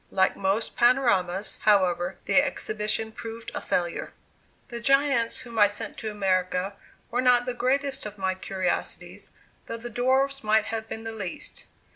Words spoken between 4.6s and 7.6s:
The giants whom I sent to America were not the